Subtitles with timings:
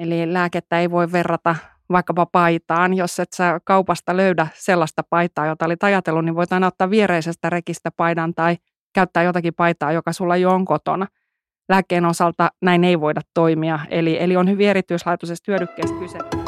[0.00, 1.56] Eli lääkettä ei voi verrata
[1.90, 2.94] vaikkapa paitaan.
[2.94, 7.50] Jos et sä kaupasta löydä sellaista paitaa, jota olit ajatellut, niin voit aina ottaa viereisestä
[7.50, 8.56] rekistä paidan tai
[8.94, 11.06] käyttää jotakin paitaa, joka sulla jo on kotona.
[11.68, 16.39] Lääkkeen osalta näin ei voida toimia, eli, eli on hyvin erityislaatuisesta hyödykkeestä kyse.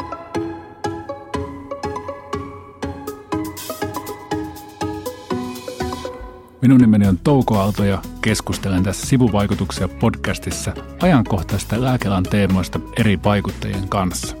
[6.63, 13.89] Minun nimeni on Touko Aalto ja keskustelen tässä sivuvaikutuksia podcastissa ajankohtaisista lääkealan teemoista eri vaikuttajien
[13.89, 14.37] kanssa.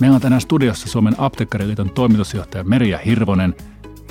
[0.00, 3.54] Meillä on tänään studiossa Suomen apteekkariliiton toimitusjohtaja Merja Hirvonen,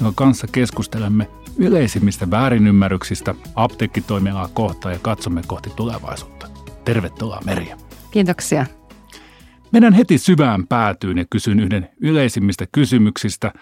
[0.02, 1.28] jonka kanssa keskustelemme
[1.58, 6.48] yleisimmistä väärinymmärryksistä apteekkitoimialaa kohtaan ja katsomme kohti tulevaisuutta.
[6.86, 7.78] Tervetuloa Merja.
[8.12, 8.66] Kiitoksia.
[9.72, 13.54] Mennään heti syvään päätyyn ja kysyn yhden yleisimmistä kysymyksistä,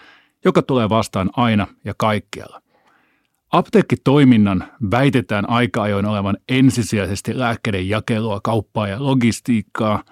[0.44, 2.65] joka tulee vastaan aina ja kaikkialla.
[3.52, 10.02] Apteekkitoiminnan väitetään aika ajoin olevan ensisijaisesti lääkkeiden jakelua, kauppaa ja logistiikkaa.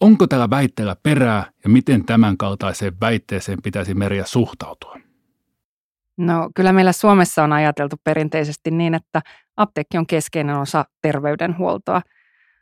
[0.00, 4.96] Onko tällä väitteellä perää ja miten tämän kaltaiseen väitteeseen pitäisi Merja suhtautua?
[6.16, 9.22] No kyllä meillä Suomessa on ajateltu perinteisesti niin, että
[9.56, 12.02] apteekki on keskeinen osa terveydenhuoltoa.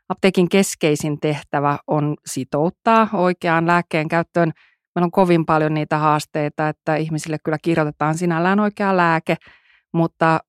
[0.09, 4.51] Apteekin keskeisin tehtävä on sitouttaa oikeaan lääkkeen käyttöön.
[4.95, 9.35] Meillä on kovin paljon niitä haasteita, että ihmisille kyllä kirjoitetaan sinällään oikea lääke–
[9.93, 10.39] mutta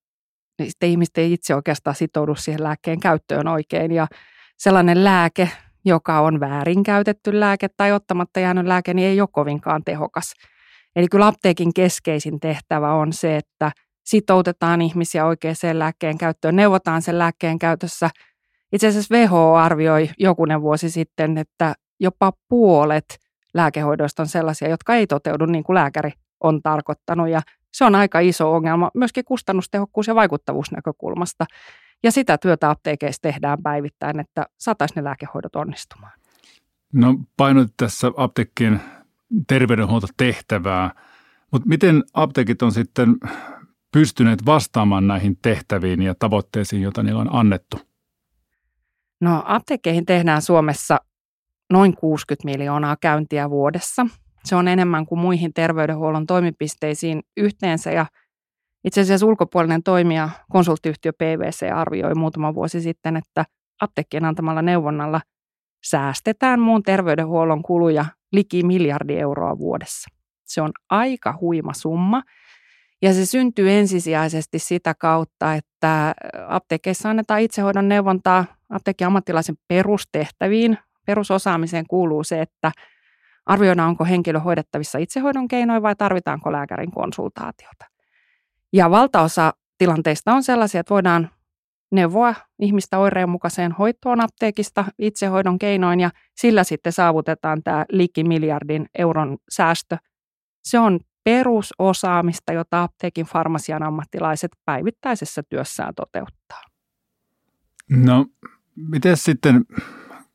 [0.62, 3.92] sitten ihmiset ei itse oikeastaan sitoudu siihen lääkkeen käyttöön oikein.
[3.92, 4.06] Ja
[4.58, 5.50] sellainen lääke,
[5.84, 10.33] joka on väärin käytetty lääke tai ottamatta jäänyt lääke, niin ei ole kovinkaan tehokas.
[10.97, 13.72] Eli kyllä apteekin keskeisin tehtävä on se, että
[14.05, 18.11] sitoutetaan ihmisiä oikeaan lääkkeen käyttöön, neuvotaan sen lääkkeen käytössä.
[18.73, 23.05] Itse asiassa WHO arvioi jokunen vuosi sitten, että jopa puolet
[23.55, 27.28] lääkehoidoista on sellaisia, jotka ei toteudu niin kuin lääkäri on tarkoittanut.
[27.28, 27.41] Ja
[27.72, 31.44] se on aika iso ongelma myöskin kustannustehokkuus- ja vaikuttavuusnäkökulmasta.
[32.02, 36.12] Ja sitä työtä apteekeissa tehdään päivittäin, että saataisiin ne lääkehoidot onnistumaan.
[36.92, 38.80] No painotit tässä apteekkien
[39.48, 40.91] terveydenhuoltotehtävää,
[41.52, 43.16] mutta miten apteekit on sitten
[43.92, 47.80] pystyneet vastaamaan näihin tehtäviin ja tavoitteisiin, joita niillä on annettu?
[49.20, 50.98] No apteekkeihin tehdään Suomessa
[51.73, 54.07] noin 60 miljoonaa käyntiä vuodessa–
[54.48, 58.07] se on enemmän kuin muihin terveydenhuollon toimipisteisiin yhteensä ja
[58.85, 63.45] itse asiassa ulkopuolinen toimija, konsulttiyhtiö PVC, arvioi muutama vuosi sitten, että
[63.81, 65.20] apteekkien antamalla neuvonnalla
[65.85, 70.08] säästetään muun terveydenhuollon kuluja liki miljardi euroa vuodessa.
[70.45, 72.23] Se on aika huima summa
[73.03, 76.14] ja se syntyy ensisijaisesti sitä kautta, että
[76.48, 80.79] apteekeissa annetaan itsehoidon neuvontaa apteekin ammattilaisen perustehtäviin.
[81.07, 82.73] Perusosaamiseen kuuluu se, että
[83.48, 87.85] Arvioidaan, onko henkilö hoidettavissa itsehoidon keinoin vai tarvitaanko lääkärin konsultaatiota.
[88.73, 91.31] Ja valtaosa tilanteista on sellaisia, että voidaan
[91.91, 98.87] neuvoa ihmistä oireen mukaiseen hoitoon apteekista itsehoidon keinoin ja sillä sitten saavutetaan tämä liki miljardin
[98.98, 99.97] euron säästö.
[100.64, 106.63] Se on perusosaamista, jota apteekin farmasian ammattilaiset päivittäisessä työssään toteuttaa.
[107.91, 108.27] No,
[108.77, 109.64] miten sitten,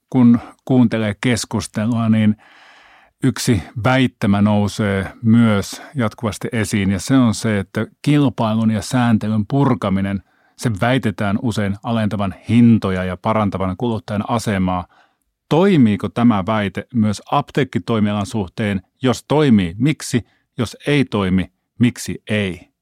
[0.09, 2.35] kun kuuntelee keskustelua, niin–
[3.23, 10.23] yksi väittämä nousee myös jatkuvasti esiin ja se on se, että kilpailun ja sääntelyn purkaminen,
[10.57, 14.87] se väitetään usein alentavan hintoja ja parantavan kuluttajan asemaa.
[15.49, 18.81] Toimiiko tämä väite myös apteekkitoimialan suhteen?
[19.01, 20.25] Jos toimii, miksi?
[20.57, 22.72] Jos ei toimi, miksi ei?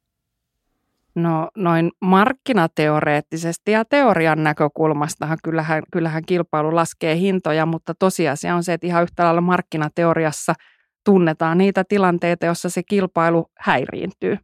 [1.16, 8.74] No noin markkinateoreettisesti ja teorian näkökulmastahan kyllähän, kyllähän kilpailu laskee hintoja, mutta tosiasia on se,
[8.74, 10.54] että ihan yhtä lailla markkinateoriassa
[11.06, 14.38] tunnetaan niitä tilanteita, joissa se kilpailu häiriintyy.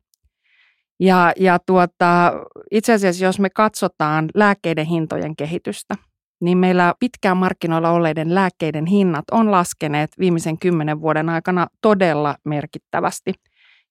[1.00, 2.34] Ja, ja tuota,
[2.72, 5.96] itse asiassa jos me katsotaan lääkkeiden hintojen kehitystä,
[6.42, 13.34] niin meillä pitkään markkinoilla olleiden lääkkeiden hinnat on laskeneet viimeisen kymmenen vuoden aikana todella merkittävästi–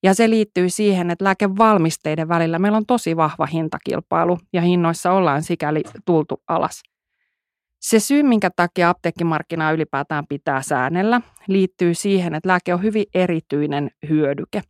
[0.06, 5.42] ja se liittyy siihen, että lääkevalmisteiden välillä meillä on tosi vahva hintakilpailu ja hinnoissa ollaan
[5.42, 6.82] sikäli tultu alas.
[7.80, 13.90] Se syy, minkä takia apteekkimarkkinaa ylipäätään pitää säännellä, liittyy siihen, että lääke on hyvin erityinen
[14.08, 14.62] hyödyke.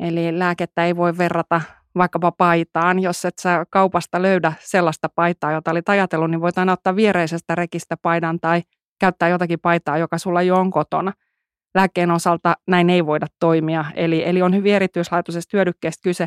[0.00, 1.60] Eli lääkettä ei voi verrata
[1.96, 2.98] vaikkapa paitaan.
[2.98, 7.54] Jos et sä kaupasta löydä sellaista paitaa, jota olit ajatellut, niin voit aina ottaa viereisestä
[7.54, 8.62] rekistä paidan tai
[9.00, 11.12] käyttää jotakin paitaa, joka sulla jo on kotona–
[11.76, 13.84] lääkkeen osalta näin ei voida toimia.
[13.94, 16.26] Eli, eli on hyvin erityislaatuisesta hyödykkeestä kyse.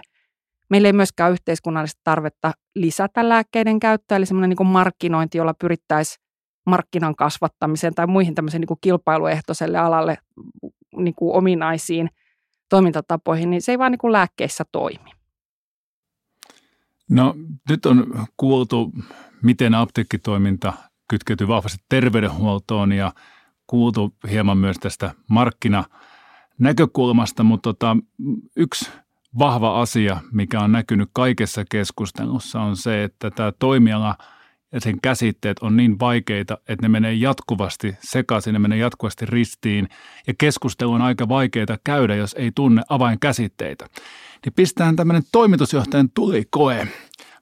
[0.69, 6.23] Meillä ei myöskään yhteiskunnallista tarvetta lisätä lääkkeiden käyttöä, eli semmoinen niin markkinointi, jolla pyrittäisiin
[6.65, 10.17] markkinan kasvattamiseen tai muihin tämmöisen niin kilpailuehtoiselle alalle
[10.95, 12.09] niin kuin ominaisiin
[12.69, 15.11] toimintatapoihin, niin se ei vaan niin kuin lääkkeissä toimi.
[17.09, 17.35] No
[17.69, 18.91] nyt on kuultu,
[19.43, 20.73] miten apteekkitoiminta
[21.07, 23.11] kytkeytyy vahvasti terveydenhuoltoon ja
[23.69, 25.83] kuultu hieman myös tästä markkina
[26.59, 27.97] näkökulmasta, mutta tota,
[28.55, 28.89] yksi
[29.39, 34.15] vahva asia, mikä on näkynyt kaikessa keskustelussa, on se, että tämä toimiala
[34.71, 39.89] ja sen käsitteet on niin vaikeita, että ne menee jatkuvasti sekaisin, ne menee jatkuvasti ristiin
[40.27, 43.87] ja keskustelu on aika vaikeaa käydä, jos ei tunne avainkäsitteitä.
[44.45, 46.87] Niin pistään tämmöinen toimitusjohtajan tulikoe.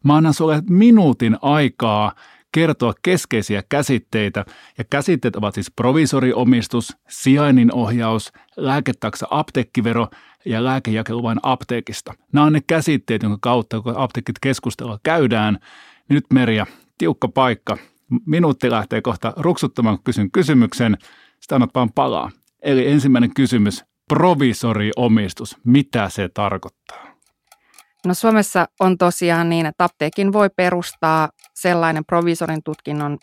[0.03, 2.12] Mä annan sulle minuutin aikaa
[2.57, 4.45] kertoa keskeisiä käsitteitä,
[4.77, 10.07] ja käsitteet ovat siis provisoriomistus, sijainnin ohjaus, lääketaksa apteekkivero
[10.45, 12.13] ja lääkejakelu vain apteekista.
[12.33, 15.57] Nämä on ne käsitteet, jonka kautta kun apteekit keskustelua käydään.
[16.09, 16.65] Nyt Merja,
[16.98, 17.77] tiukka paikka.
[18.25, 20.98] Minuutti lähtee kohta ruksuttamaan, kun kysyn kysymyksen.
[21.39, 22.31] Sitä annat vaan palaa.
[22.62, 25.57] Eli ensimmäinen kysymys, provisoriomistus.
[25.63, 27.07] Mitä se tarkoittaa?
[28.06, 31.30] No Suomessa on tosiaan niin, että apteekin voi perustaa
[31.62, 33.18] sellainen provisorin tutkinnon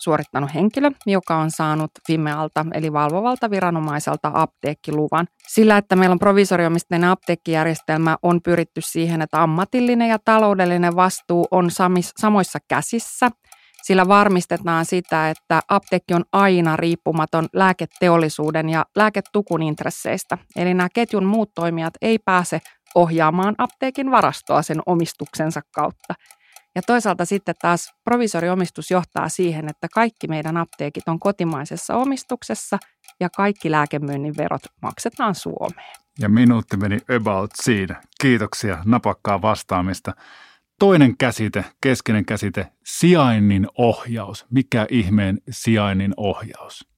[0.00, 5.26] suorittanut henkilö, joka on saanut Fimealta eli valvovalta viranomaiselta apteekkiluvan.
[5.48, 11.70] Sillä, että meillä on provisoriomisteinen apteekkijärjestelmä, on pyritty siihen, että ammatillinen ja taloudellinen vastuu on
[12.20, 13.30] samoissa käsissä.
[13.82, 20.38] Sillä varmistetaan sitä, että apteekki on aina riippumaton lääketeollisuuden ja lääketukun intresseistä.
[20.56, 22.60] Eli nämä ketjun muut toimijat ei pääse
[22.94, 26.14] ohjaamaan apteekin varastoa sen omistuksensa kautta.
[26.76, 32.78] Ja toisaalta sitten taas provisoriomistus johtaa siihen, että kaikki meidän apteekit on kotimaisessa omistuksessa
[33.20, 35.96] ja kaikki lääkemyynnin verot maksetaan Suomeen.
[36.18, 38.02] Ja minuutti meni about siinä.
[38.20, 40.12] Kiitoksia napakkaa vastaamista.
[40.78, 44.46] Toinen käsite, keskeinen käsite, sijainnin ohjaus.
[44.50, 46.88] Mikä ihmeen sijainnin ohjaus?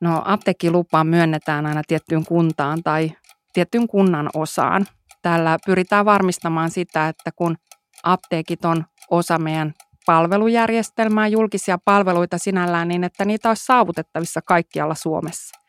[0.00, 3.12] No apteekkilupaa myönnetään aina tiettyyn kuntaan tai
[3.52, 4.86] tiettyyn kunnan osaan.
[5.22, 7.56] Tällä pyritään varmistamaan sitä, että kun
[8.02, 9.74] apteekit on osa meidän
[10.06, 15.62] palvelujärjestelmää, julkisia palveluita sinällään, niin että niitä olisi saavutettavissa kaikkialla Suomessa.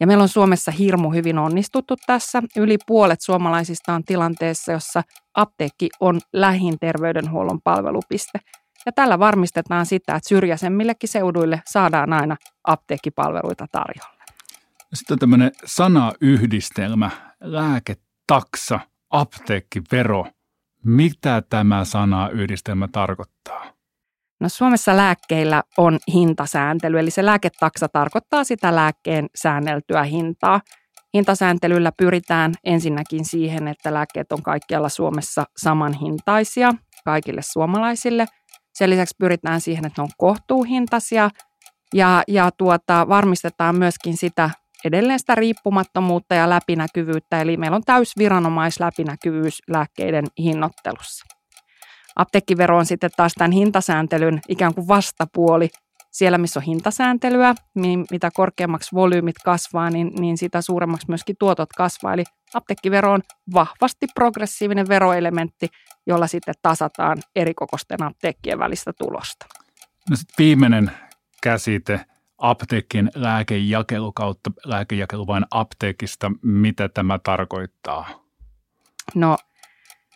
[0.00, 2.42] Ja meillä on Suomessa hirmu hyvin onnistuttu tässä.
[2.56, 5.02] Yli puolet suomalaisista on tilanteessa, jossa
[5.34, 8.38] apteekki on lähin terveydenhuollon palvelupiste.
[8.86, 14.24] Ja tällä varmistetaan sitä, että syrjäisemmillekin seuduille saadaan aina apteekkipalveluita tarjolla.
[14.94, 18.80] Sitten tämmöinen sanayhdistelmä, lääketaksa,
[19.10, 20.26] apteekkivero.
[20.84, 23.64] Mitä tämä sanayhdistelmä tarkoittaa?
[24.40, 30.60] No Suomessa lääkkeillä on hintasääntely, eli se lääketaksa tarkoittaa sitä lääkkeen säänneltyä hintaa.
[31.14, 36.72] Hintasääntelyllä pyritään ensinnäkin siihen, että lääkkeet on kaikkialla Suomessa samanhintaisia
[37.04, 38.26] kaikille suomalaisille.
[38.74, 41.30] Sen lisäksi pyritään siihen, että ne on kohtuuhintaisia
[41.94, 44.50] ja, ja tuota, varmistetaan myöskin sitä
[44.84, 51.24] edelleen sitä riippumattomuutta ja läpinäkyvyyttä, eli meillä on täysviranomaisläpinäkyvyys lääkkeiden hinnoittelussa.
[52.16, 55.68] Apteekkivero on sitten taas tämän hintasääntelyn ikään kuin vastapuoli.
[56.10, 61.72] Siellä, missä on hintasääntelyä, niin mitä korkeammaksi volyymit kasvaa, niin, niin sitä suuremmaksi myöskin tuotot
[61.76, 62.14] kasvaa.
[62.14, 63.22] Eli apteekkivero on
[63.54, 65.68] vahvasti progressiivinen veroelementti,
[66.06, 69.46] jolla sitten tasataan eri kokosten apteekkien välistä tulosta.
[70.10, 70.90] No sitten viimeinen
[71.42, 72.00] käsite,
[72.50, 76.32] apteekin lääkejakelu kautta lääkejakelu vain apteekista.
[76.42, 78.06] Mitä tämä tarkoittaa?
[79.14, 79.36] No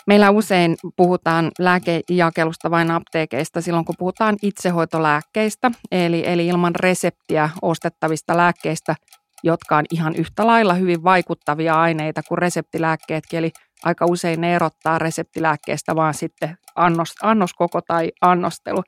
[0.08, 8.36] Meillä usein puhutaan lääkejakelusta vain apteekeista silloin, kun puhutaan itsehoitolääkkeistä, eli, eli ilman reseptiä ostettavista
[8.36, 8.94] lääkkeistä,
[9.42, 13.38] jotka on ihan yhtä lailla hyvin vaikuttavia aineita kuin reseptilääkkeetkin.
[13.38, 13.50] Eli
[13.84, 18.82] aika usein ne erottaa reseptilääkkeestä vaan sitten annos, annoskoko tai annostelu.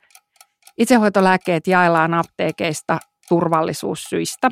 [0.78, 2.98] Itsehoitolääkkeet jaellaan apteekeista
[3.30, 4.50] turvallisuussyistä.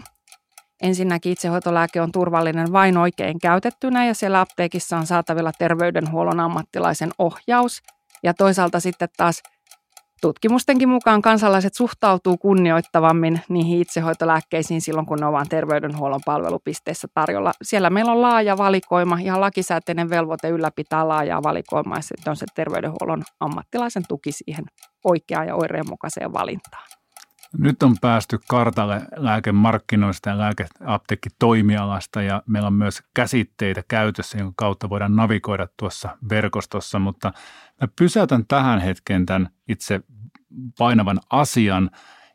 [0.82, 7.82] Ensinnäkin itsehoitolääke on turvallinen vain oikein käytettynä ja siellä apteekissa on saatavilla terveydenhuollon ammattilaisen ohjaus.
[8.22, 9.42] Ja toisaalta sitten taas
[10.20, 17.52] tutkimustenkin mukaan kansalaiset suhtautuu kunnioittavammin niihin itsehoitolääkkeisiin silloin, kun ne ovat terveydenhuollon palvelupisteissä tarjolla.
[17.62, 22.46] Siellä meillä on laaja valikoima, ihan lakisääteinen velvoite ylläpitää laajaa valikoimaa, ja sitten on se
[22.54, 24.64] terveydenhuollon ammattilaisen tuki siihen
[25.04, 26.88] oikeaan ja oireenmukaiseen valintaan.
[27.56, 34.88] Nyt on päästy kartalle lääkemarkkinoista ja lääkeapteekkitoimialasta ja meillä on myös käsitteitä käytössä, jonka kautta
[34.90, 37.32] voidaan navigoida tuossa verkostossa, mutta
[37.80, 40.00] mä pysäytän tähän hetken tämän itse
[40.78, 41.90] painavan asian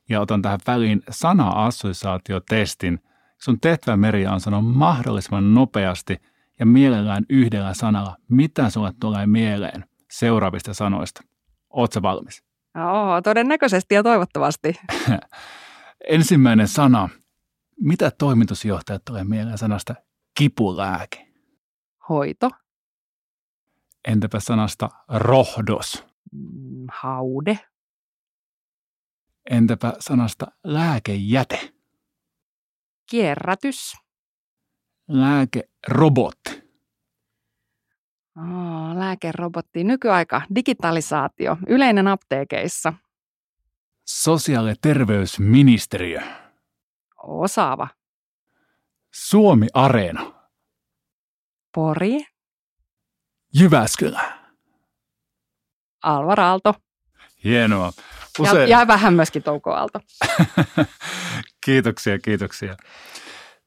[0.10, 3.00] ja otan tähän väliin sana-assosiaatiotestin.
[3.38, 6.22] Sun tehtävä Merja on sanoa mahdollisimman nopeasti
[6.60, 11.22] ja mielellään yhdellä sanalla, mitä sulle tulee mieleen seuraavista sanoista.
[11.70, 12.53] Oletko valmis?
[12.78, 14.76] Oo, todennäköisesti ja toivottavasti.
[16.10, 17.10] Ensimmäinen sana.
[17.82, 19.96] Mitä toimitusjohtajat tulee mieleen sanasta
[20.38, 21.28] kipulääke?
[22.10, 22.50] Hoito.
[24.08, 26.06] Entäpä sanasta rohdos?
[26.32, 27.60] Mm, haude.
[29.50, 31.74] Entäpä sanasta lääkejäte?
[33.10, 33.94] Kierrätys.
[35.08, 36.63] Lääkerobotti.
[38.38, 39.84] Oh, lääkerobotti.
[39.84, 40.42] Nykyaika.
[40.56, 41.58] Digitalisaatio.
[41.68, 42.94] Yleinen apteekeissa.
[44.06, 46.22] Sosiaali- ja terveysministeriö.
[47.24, 47.88] Osaava.
[49.14, 50.34] Suomi Areena.
[51.76, 52.26] Pori.
[53.54, 54.22] Jyväskylä.
[56.04, 56.74] Alvar Aalto.
[57.44, 57.94] Hienoa.
[58.40, 58.70] Usein...
[58.70, 60.00] Ja, ja vähän myöskin Touko Aalto.
[61.66, 62.76] kiitoksia, kiitoksia.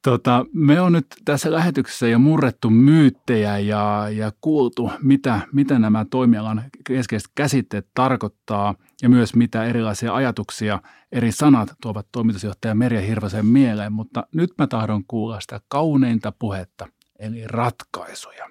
[0.06, 6.04] Tota, me on nyt tässä lähetyksessä jo murrettu myyttejä ja, ja kuultu, mitä, mitä nämä
[6.10, 10.82] toimialan keskeiset käsitteet tarkoittaa ja myös mitä erilaisia ajatuksia
[11.12, 16.88] eri sanat tuovat toimitusjohtaja Merja Hirvasen mieleen, mutta nyt mä tahdon kuulla sitä kauneinta puhetta,
[17.18, 18.48] eli ratkaisuja.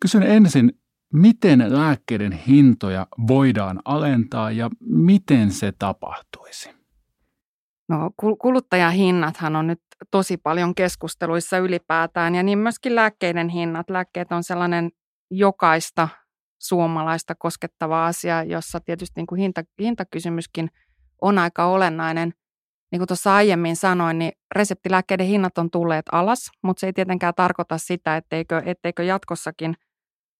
[0.00, 0.72] Kysyn ensin,
[1.12, 6.81] miten lääkkeiden hintoja voidaan alentaa ja miten se tapahtuisi?
[7.92, 9.80] No kuluttajahinnathan on nyt
[10.10, 13.90] tosi paljon keskusteluissa ylipäätään ja niin myöskin lääkkeiden hinnat.
[13.90, 14.90] Lääkkeet on sellainen
[15.30, 16.08] jokaista
[16.60, 20.68] suomalaista koskettava asia, jossa tietysti niin kuin hinta, hintakysymyskin
[21.22, 22.32] on aika olennainen.
[22.92, 27.34] Niin kuin tuossa aiemmin sanoin, niin reseptilääkkeiden hinnat on tulleet alas, mutta se ei tietenkään
[27.36, 29.74] tarkoita sitä, etteikö, etteikö jatkossakin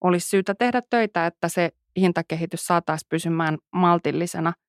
[0.04, 4.52] olisi syytä tehdä töitä, että se hintakehitys saataisiin pysymään maltillisena–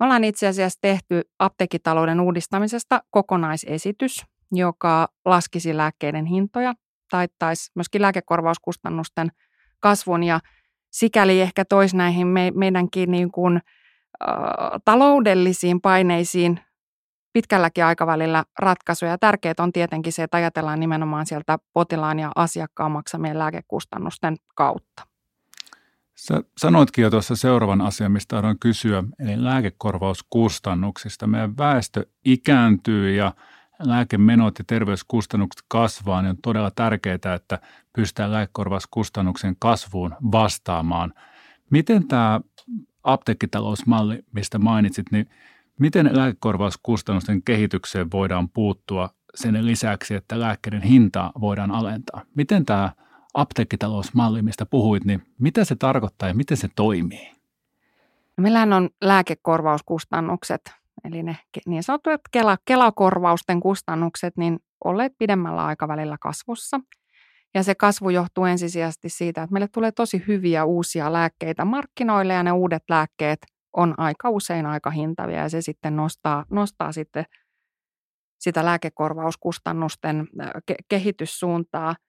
[0.00, 6.74] me ollaan itse asiassa tehty apteekitalouden uudistamisesta kokonaisesitys, joka laskisi lääkkeiden hintoja,
[7.10, 9.28] taittaisi myöskin lääkekorvauskustannusten
[9.80, 10.40] kasvun ja
[10.90, 13.62] sikäli ehkä tois näihin me, meidänkin niin kuin, ä,
[14.84, 16.60] taloudellisiin paineisiin
[17.32, 19.18] pitkälläkin aikavälillä ratkaisuja.
[19.18, 25.15] Tärkeää on tietenkin se, että ajatellaan nimenomaan sieltä potilaan ja asiakkaan maksamien lääkekustannusten kautta.
[26.16, 31.26] Sä sanoitkin jo tuossa seuraavan asian, mistä haluan kysyä, eli lääkekorvauskustannuksista.
[31.26, 33.32] Meidän väestö ikääntyy ja
[33.78, 37.58] lääkemenot ja terveyskustannukset kasvaa, niin on todella tärkeää, että
[37.92, 41.14] pystytään lääkekorvauskustannuksen kasvuun vastaamaan.
[41.70, 42.40] Miten tämä
[43.04, 45.30] apteekkitalousmalli, mistä mainitsit, niin
[45.80, 52.22] miten lääkekorvauskustannusten kehitykseen voidaan puuttua sen lisäksi, että lääkkeiden hintaa voidaan alentaa?
[52.34, 52.92] Miten tämä
[53.36, 57.32] apteekkitalousmalli, mistä puhuit, niin mitä se tarkoittaa ja miten se toimii?
[58.36, 60.60] No meillähän on lääkekorvauskustannukset,
[61.04, 66.80] eli ne niin sanotut Kela, Kelakorvausten kustannukset, niin olleet pidemmällä aikavälillä kasvussa.
[67.54, 72.42] Ja se kasvu johtuu ensisijaisesti siitä, että meille tulee tosi hyviä uusia lääkkeitä markkinoille ja
[72.42, 73.38] ne uudet lääkkeet
[73.72, 77.24] on aika usein aika hintavia ja se sitten nostaa, nostaa sitten
[78.38, 80.28] sitä lääkekorvauskustannusten
[80.88, 81.96] kehityssuuntaa–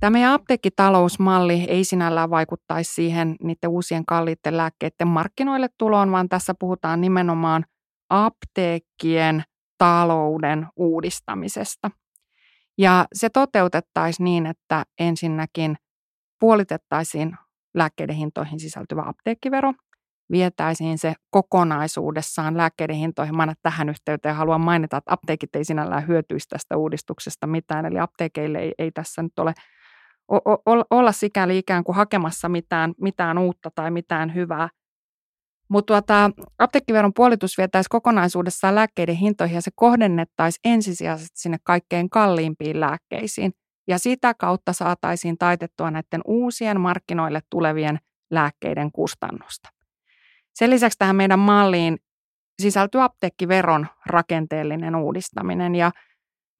[0.00, 6.54] Tämä meidän apteekkitalousmalli ei sinällään vaikuttaisi siihen niiden uusien kalliiden lääkkeiden markkinoille tuloon, vaan tässä
[6.58, 7.64] puhutaan nimenomaan
[8.10, 9.42] apteekkien
[9.78, 11.90] talouden uudistamisesta.
[12.78, 15.76] Ja se toteutettaisiin niin, että ensinnäkin
[16.40, 17.36] puolitettaisiin
[17.74, 19.72] lääkkeiden hintoihin sisältyvä apteekkivero,
[20.30, 23.36] vietäisiin se kokonaisuudessaan lääkkeiden hintoihin.
[23.36, 28.58] Mä tähän yhteyteen haluan mainita, että apteekit ei sinällään hyötyisi tästä uudistuksesta mitään, eli apteekeille
[28.58, 29.54] ei, ei tässä nyt ole–
[30.90, 34.68] olla sikäli ikään kuin hakemassa mitään, mitään uutta tai mitään hyvää.
[35.70, 42.80] Mutta tuota, apteekkiveron puolitus vietäisi kokonaisuudessaan lääkkeiden hintoihin ja se kohdennettaisiin ensisijaisesti sinne kaikkein kalliimpiin
[42.80, 43.52] lääkkeisiin.
[43.88, 47.98] Ja sitä kautta saataisiin taitettua näiden uusien markkinoille tulevien
[48.30, 49.68] lääkkeiden kustannusta.
[50.54, 51.98] Sen lisäksi tähän meidän malliin
[52.62, 55.90] sisältyy apteekkiveron rakenteellinen uudistaminen ja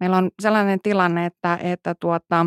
[0.01, 2.47] meillä on sellainen tilanne, että, että tuota,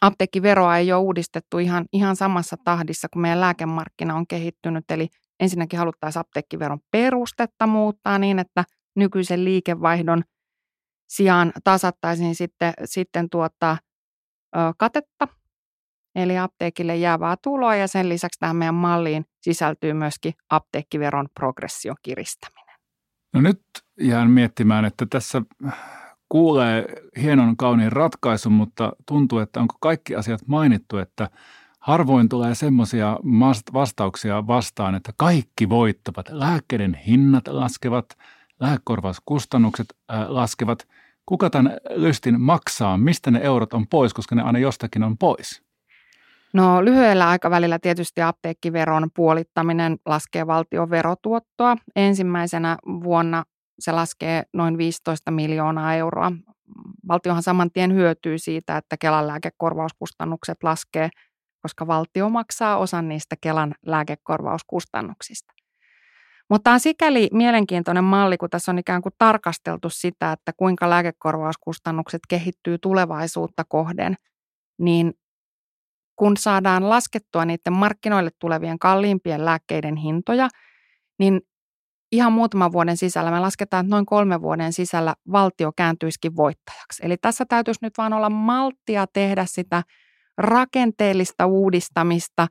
[0.00, 4.84] apteekkiveroa ei ole uudistettu ihan, ihan samassa tahdissa, kun meidän lääkemarkkina on kehittynyt.
[4.90, 5.08] Eli
[5.40, 8.64] ensinnäkin haluttaisiin apteekkiveron perustetta muuttaa niin, että
[8.96, 10.22] nykyisen liikevaihdon
[11.08, 13.76] sijaan tasattaisiin sitten, sitten tuota,
[14.56, 15.28] ö, katetta,
[16.14, 22.78] eli apteekille jäävää tuloa, ja sen lisäksi tähän meidän malliin sisältyy myöskin apteekkiveron progression kiristäminen.
[23.34, 23.62] No nyt
[24.00, 25.42] jään miettimään, että tässä
[26.28, 26.86] kuulee
[27.22, 31.30] hienon kauniin ratkaisun, mutta tuntuu, että onko kaikki asiat mainittu, että
[31.80, 33.18] harvoin tulee semmoisia
[33.72, 36.28] vastauksia vastaan, että kaikki voittavat.
[36.30, 38.06] Lääkkeiden hinnat laskevat,
[38.60, 39.86] lääkekorvauskustannukset
[40.28, 40.88] laskevat.
[41.26, 42.98] Kuka tämän lystin maksaa?
[42.98, 45.62] Mistä ne eurot on pois, koska ne aina jostakin on pois?
[46.52, 51.76] No lyhyellä aikavälillä tietysti apteekkiveron puolittaminen laskee valtion verotuottoa.
[51.96, 53.44] Ensimmäisenä vuonna
[53.78, 56.32] se laskee noin 15 miljoonaa euroa.
[57.08, 61.08] Valtiohan saman tien hyötyy siitä, että Kelan lääkekorvauskustannukset laskee,
[61.62, 65.52] koska valtio maksaa osan niistä Kelan lääkekorvauskustannuksista.
[66.50, 72.20] Mutta on sikäli mielenkiintoinen malli, kun tässä on ikään kuin tarkasteltu sitä, että kuinka lääkekorvauskustannukset
[72.28, 74.14] kehittyy tulevaisuutta kohden,
[74.78, 75.14] niin
[76.16, 80.48] kun saadaan laskettua niiden markkinoille tulevien kalliimpien lääkkeiden hintoja,
[81.18, 81.40] niin
[82.12, 87.06] ihan muutaman vuoden sisällä, me lasketaan, että noin kolme vuoden sisällä valtio kääntyisikin voittajaksi.
[87.06, 89.82] Eli tässä täytyisi nyt vaan olla malttia tehdä sitä
[90.38, 92.46] rakenteellista uudistamista,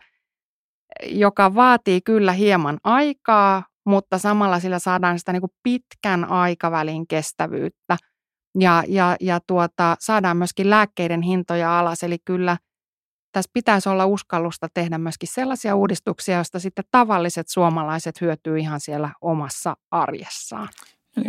[1.06, 7.98] joka vaatii kyllä hieman aikaa, mutta samalla sillä saadaan sitä niin kuin pitkän aikavälin kestävyyttä
[8.60, 12.04] ja, ja, ja tuota, saadaan myöskin lääkkeiden hintoja alas.
[12.04, 12.58] Eli kyllä
[13.38, 19.10] tässä pitäisi olla uskallusta tehdä myöskin sellaisia uudistuksia, joista sitten tavalliset suomalaiset hyötyy ihan siellä
[19.22, 20.70] omassa arjessaan.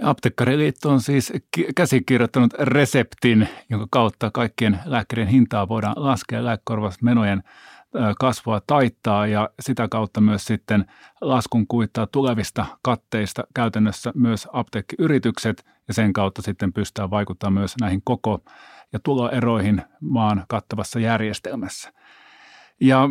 [0.03, 1.33] Apteekkariliitto on siis
[1.77, 7.43] käsikirjoittanut reseptin, jonka kautta kaikkien lääkkeiden hintaa voidaan laskea lääkekorvausmenojen
[8.21, 10.85] kasvua taittaa ja sitä kautta myös sitten
[11.21, 18.01] laskun kuittaa tulevista katteista käytännössä myös apteekkiyritykset ja sen kautta sitten pystytään vaikuttamaan myös näihin
[18.05, 18.43] koko-
[18.93, 21.93] ja tuloeroihin maan kattavassa järjestelmässä.
[22.81, 23.09] Ja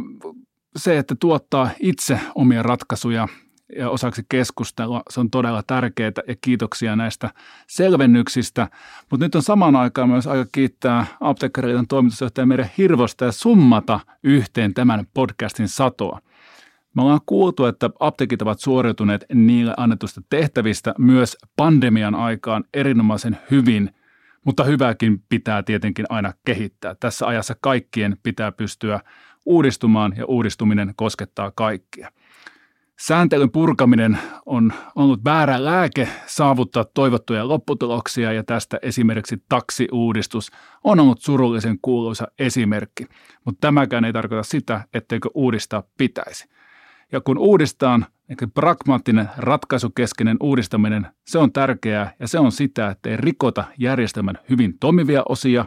[0.76, 3.28] se, että tuottaa itse omia ratkaisuja
[3.76, 5.02] ja osaksi keskustelua.
[5.10, 7.30] Se on todella tärkeää ja kiitoksia näistä
[7.68, 8.68] selvennyksistä.
[9.12, 14.74] Mutta nyt on samaan aikaan myös aika kiittää Apteekkariliiton toimitusjohtaja Merja Hirvosta ja summata yhteen
[14.74, 16.20] tämän podcastin satoa.
[16.96, 23.90] Me ollaan kuultu, että apteekit ovat suoriutuneet niille annetusta tehtävistä myös pandemian aikaan erinomaisen hyvin,
[24.46, 26.96] mutta hyvääkin pitää tietenkin aina kehittää.
[26.96, 29.00] Tässä ajassa kaikkien pitää pystyä
[29.48, 32.12] uudistumaan ja uudistuminen koskettaa kaikkia.
[33.00, 40.52] Sääntelyn purkaminen on ollut väärä lääke saavuttaa toivottuja lopputuloksia ja tästä esimerkiksi taksiuudistus
[40.84, 43.06] on ollut surullisen kuuluisa esimerkki.
[43.46, 46.50] Mutta tämäkään ei tarkoita sitä, etteikö uudistaa pitäisi.
[47.12, 53.10] Ja kun uudistaan, niin pragmaattinen ratkaisukeskeinen uudistaminen, se on tärkeää ja se on sitä, että
[53.10, 55.66] ei rikota järjestelmän hyvin toimivia osia,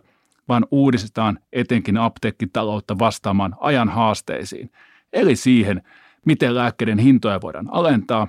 [0.51, 4.71] vaan uudistetaan etenkin apteekkitaloutta vastaamaan ajan haasteisiin.
[5.13, 5.83] Eli siihen,
[6.27, 8.29] miten lääkkeiden hintoja voidaan alentaa,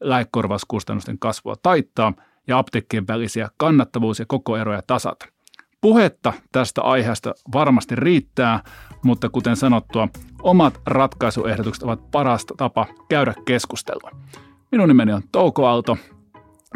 [0.00, 2.12] lääkekorvauskustannusten kasvua taittaa
[2.46, 5.26] ja apteekkien välisiä kannattavuus- ja kokoeroja tasata.
[5.80, 8.60] Puhetta tästä aiheesta varmasti riittää,
[9.04, 10.08] mutta kuten sanottua,
[10.42, 14.10] omat ratkaisuehdotukset ovat paras tapa käydä keskustelua.
[14.72, 15.96] Minun nimeni on Touko Aalto.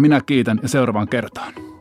[0.01, 1.76] Minä kiitän ja seuraavaan kertaan.